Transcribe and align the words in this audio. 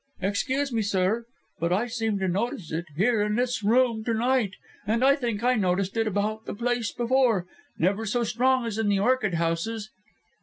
"Excuse 0.19 0.73
me, 0.73 0.81
sir, 0.81 1.25
but 1.59 1.71
I 1.71 1.85
seem 1.85 2.17
to 2.17 2.27
notice 2.27 2.71
it 2.71 2.85
here 2.97 3.21
in 3.21 3.35
this 3.35 3.61
room 3.61 4.03
to 4.05 4.15
night, 4.15 4.55
and 4.87 5.03
I 5.03 5.15
think 5.15 5.43
I 5.43 5.53
noticed 5.53 5.95
it 5.95 6.07
about 6.07 6.45
the 6.47 6.55
place 6.55 6.91
before 6.91 7.45
never 7.77 8.07
so 8.07 8.23
strong 8.23 8.65
as 8.65 8.79
in 8.79 8.89
the 8.89 8.97
orchid 8.97 9.35
houses." 9.35 9.91